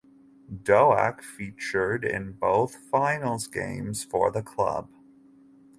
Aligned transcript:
Doak 0.63 1.21
featured 1.21 2.03
in 2.03 2.31
both 2.31 2.73
finals 2.73 3.45
games 3.45 4.03
for 4.03 4.31
the 4.31 4.41
club. 4.41 4.89